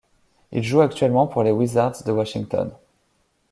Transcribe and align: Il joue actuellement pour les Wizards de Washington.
Il 0.51 0.63
joue 0.63 0.81
actuellement 0.81 1.27
pour 1.27 1.43
les 1.43 1.51
Wizards 1.51 2.01
de 2.05 2.11
Washington. 2.11 2.71